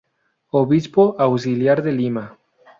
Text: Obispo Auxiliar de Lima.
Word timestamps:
Obispo 0.61 1.03
Auxiliar 1.19 1.79
de 1.85 1.91
Lima. 1.99 2.25